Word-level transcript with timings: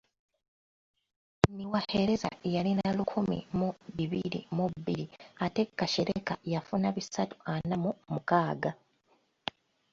Niwahereza 1.55 2.29
yalina 2.53 2.87
lukumi 2.97 3.39
mu 3.57 3.69
bibiri 3.97 4.39
mu 4.55 4.65
bbiri 4.73 5.05
ate 5.45 5.61
Kashereka 5.77 6.33
yafuna 6.53 6.87
bisatu 6.95 7.35
ana 7.53 7.75
mu 7.83 7.91
mukaaga. 8.13 8.71